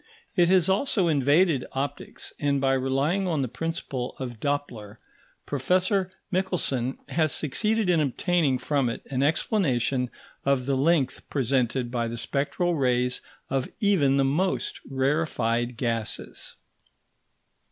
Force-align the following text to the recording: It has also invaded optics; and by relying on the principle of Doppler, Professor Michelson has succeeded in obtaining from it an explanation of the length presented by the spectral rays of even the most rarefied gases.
It 0.35 0.49
has 0.49 0.67
also 0.67 1.07
invaded 1.07 1.63
optics; 1.73 2.33
and 2.39 2.59
by 2.59 2.73
relying 2.73 3.27
on 3.27 3.43
the 3.43 3.47
principle 3.47 4.15
of 4.17 4.39
Doppler, 4.39 4.97
Professor 5.45 6.09
Michelson 6.31 6.97
has 7.09 7.31
succeeded 7.31 7.87
in 7.87 7.99
obtaining 7.99 8.57
from 8.57 8.89
it 8.89 9.03
an 9.11 9.21
explanation 9.21 10.09
of 10.43 10.65
the 10.65 10.75
length 10.75 11.29
presented 11.29 11.91
by 11.91 12.07
the 12.07 12.17
spectral 12.17 12.73
rays 12.73 13.21
of 13.47 13.69
even 13.79 14.17
the 14.17 14.25
most 14.25 14.79
rarefied 14.89 15.77
gases. 15.77 16.55